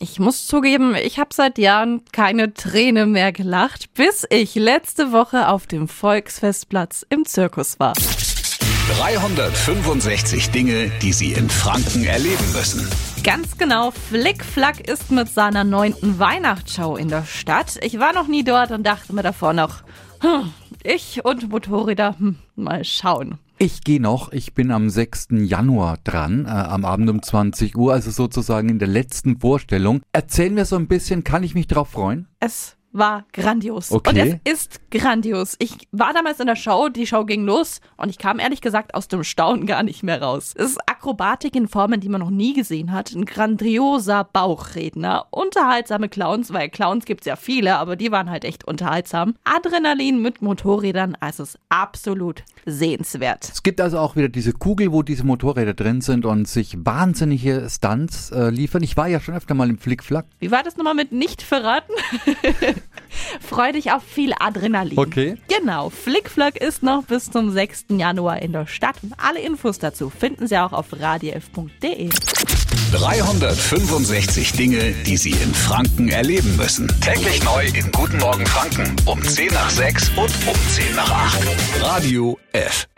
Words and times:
Ich 0.00 0.20
muss 0.20 0.46
zugeben, 0.46 0.94
ich 0.94 1.18
habe 1.18 1.30
seit 1.34 1.58
Jahren 1.58 2.02
keine 2.12 2.54
Träne 2.54 3.06
mehr 3.06 3.32
gelacht, 3.32 3.94
bis 3.94 4.24
ich 4.30 4.54
letzte 4.54 5.10
Woche 5.10 5.48
auf 5.48 5.66
dem 5.66 5.88
Volksfestplatz 5.88 7.04
im 7.10 7.24
Zirkus 7.24 7.80
war. 7.80 7.94
365 8.96 10.50
Dinge, 10.50 10.88
die 11.02 11.12
Sie 11.12 11.32
in 11.32 11.50
Franken 11.50 12.04
erleben 12.04 12.52
müssen. 12.52 12.88
Ganz 13.24 13.58
genau, 13.58 13.90
Flickflack 13.90 14.88
ist 14.88 15.10
mit 15.10 15.28
seiner 15.28 15.64
neunten 15.64 16.20
Weihnachtsshow 16.20 16.96
in 16.96 17.08
der 17.08 17.24
Stadt. 17.24 17.78
Ich 17.82 17.98
war 17.98 18.12
noch 18.12 18.28
nie 18.28 18.44
dort 18.44 18.70
und 18.70 18.86
dachte 18.86 19.12
mir 19.12 19.24
davor 19.24 19.52
noch, 19.52 19.82
hm, 20.20 20.52
ich 20.84 21.24
und 21.24 21.48
Motorräder, 21.50 22.14
hm, 22.18 22.36
mal 22.54 22.84
schauen. 22.84 23.38
Ich 23.60 23.82
gehe 23.82 24.00
noch, 24.00 24.30
ich 24.30 24.54
bin 24.54 24.70
am 24.70 24.88
6. 24.88 25.30
Januar 25.32 25.98
dran, 26.04 26.44
äh, 26.44 26.48
am 26.48 26.84
Abend 26.84 27.10
um 27.10 27.20
20 27.20 27.76
Uhr, 27.76 27.92
also 27.92 28.12
sozusagen 28.12 28.68
in 28.68 28.78
der 28.78 28.86
letzten 28.86 29.40
Vorstellung. 29.40 30.00
Erzähl 30.12 30.50
mir 30.50 30.64
so 30.64 30.76
ein 30.76 30.86
bisschen, 30.86 31.24
kann 31.24 31.42
ich 31.42 31.56
mich 31.56 31.66
drauf 31.66 31.90
freuen? 31.90 32.28
Es 32.38 32.77
war 32.98 33.24
grandios. 33.32 33.92
Okay. 33.92 34.10
Und 34.10 34.40
es 34.44 34.52
ist 34.52 34.80
grandios. 34.90 35.56
Ich 35.58 35.88
war 35.92 36.12
damals 36.12 36.40
in 36.40 36.46
der 36.46 36.56
Show, 36.56 36.88
die 36.88 37.06
Show 37.06 37.24
ging 37.24 37.44
los 37.44 37.80
und 37.96 38.10
ich 38.10 38.18
kam 38.18 38.38
ehrlich 38.38 38.60
gesagt 38.60 38.94
aus 38.94 39.08
dem 39.08 39.24
Staunen 39.24 39.66
gar 39.66 39.82
nicht 39.82 40.02
mehr 40.02 40.20
raus. 40.20 40.54
Es 40.56 40.72
ist 40.72 40.78
Akrobatik 40.86 41.54
in 41.54 41.68
Formen, 41.68 42.00
die 42.00 42.08
man 42.08 42.20
noch 42.20 42.30
nie 42.30 42.54
gesehen 42.54 42.92
hat. 42.92 43.12
Ein 43.12 43.24
grandioser 43.24 44.24
Bauchredner, 44.24 45.26
unterhaltsame 45.30 46.08
Clowns, 46.08 46.52
weil 46.52 46.68
Clowns 46.68 47.04
gibt's 47.04 47.26
ja 47.26 47.36
viele, 47.36 47.76
aber 47.76 47.96
die 47.96 48.10
waren 48.10 48.30
halt 48.30 48.44
echt 48.44 48.66
unterhaltsam. 48.66 49.34
Adrenalin 49.44 50.20
mit 50.20 50.42
Motorrädern, 50.42 51.16
also 51.20 51.44
es 51.44 51.50
ist 51.50 51.60
absolut 51.68 52.42
sehenswert. 52.66 53.48
Es 53.50 53.62
gibt 53.62 53.80
also 53.80 53.98
auch 53.98 54.16
wieder 54.16 54.28
diese 54.28 54.52
Kugel, 54.52 54.92
wo 54.92 55.02
diese 55.02 55.24
Motorräder 55.24 55.74
drin 55.74 56.00
sind 56.00 56.24
und 56.24 56.48
sich 56.48 56.76
wahnsinnige 56.78 57.68
Stunts 57.70 58.30
äh, 58.30 58.50
liefern. 58.50 58.82
Ich 58.82 58.96
war 58.96 59.08
ja 59.08 59.20
schon 59.20 59.34
öfter 59.34 59.54
mal 59.54 59.68
im 59.68 59.78
Flickflack. 59.78 60.26
Wie 60.38 60.50
war 60.50 60.62
das 60.62 60.76
nochmal 60.76 60.94
mit 60.94 61.12
nicht 61.12 61.42
verraten? 61.42 61.92
Freu 63.40 63.72
dich 63.72 63.92
auf 63.92 64.02
viel 64.02 64.32
Adrenalin. 64.38 64.98
Okay. 64.98 65.36
Genau, 65.48 65.90
Flickflack 65.90 66.56
ist 66.56 66.82
noch 66.82 67.04
bis 67.04 67.30
zum 67.30 67.50
6. 67.50 67.86
Januar 67.90 68.42
in 68.42 68.52
der 68.52 68.66
Stadt 68.66 68.96
und 69.02 69.14
alle 69.18 69.40
Infos 69.40 69.78
dazu 69.78 70.10
finden 70.10 70.46
Sie 70.46 70.58
auch 70.58 70.72
auf 70.72 70.86
radiof.de. 70.98 72.10
365 72.92 74.52
Dinge, 74.52 74.92
die 75.06 75.16
Sie 75.16 75.30
in 75.30 75.54
Franken 75.54 76.08
erleben 76.08 76.56
müssen. 76.56 76.88
Täglich 77.00 77.42
neu 77.44 77.66
in 77.66 77.90
Guten 77.92 78.18
Morgen 78.18 78.46
Franken 78.46 78.96
um 79.04 79.22
10 79.22 79.52
nach 79.52 79.70
6 79.70 80.10
und 80.10 80.30
um 80.46 80.68
10 80.70 80.94
nach 80.96 81.10
8. 81.10 81.82
Radio 81.82 82.38
F. 82.52 82.88